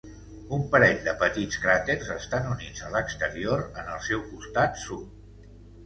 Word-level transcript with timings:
Un 0.55 0.63
parell 0.71 1.03
de 1.07 1.13
petits 1.23 1.59
cràters 1.67 2.09
estan 2.15 2.49
units 2.55 2.83
a 2.87 2.91
l'exterior 2.97 3.65
en 3.71 3.95
el 3.99 4.05
seu 4.11 4.29
costat 4.35 4.85
sud. 4.87 5.51